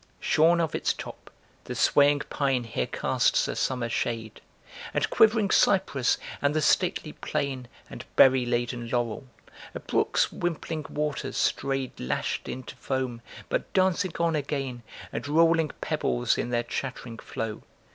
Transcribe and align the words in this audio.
Shorn 0.19 0.59
of 0.59 0.73
its 0.73 0.93
top, 0.93 1.29
the 1.65 1.75
swaying 1.75 2.21
pine 2.31 2.63
here 2.63 2.87
casts 2.87 3.47
a 3.47 3.55
summer 3.55 3.87
shade 3.87 4.41
And 4.95 5.07
quivering 5.11 5.51
cypress, 5.51 6.17
and 6.41 6.55
the 6.55 6.61
stately 6.63 7.13
plane 7.13 7.67
And 7.87 8.03
berry 8.15 8.43
laden 8.43 8.89
laurel. 8.89 9.27
A 9.75 9.79
brook's 9.79 10.31
wimpling 10.31 10.87
waters 10.89 11.37
strayed 11.37 11.99
Lashed 11.99 12.47
into 12.49 12.75
foam, 12.77 13.21
but 13.47 13.71
dancing 13.73 14.15
on 14.19 14.35
again 14.35 14.81
And 15.11 15.27
rolling 15.27 15.69
pebbles 15.81 16.35
in 16.35 16.49
their 16.49 16.63
chattering 16.63 17.19
flow. 17.19 17.61